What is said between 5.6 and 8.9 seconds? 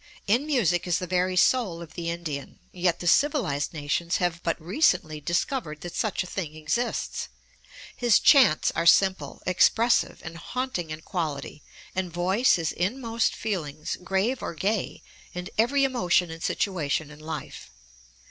that such a thing exists! His chants are